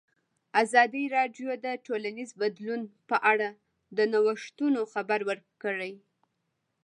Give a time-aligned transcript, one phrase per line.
[0.63, 3.49] ازادي راډیو د ټولنیز بدلون په اړه
[3.97, 5.93] د نوښتونو خبر ورکړی.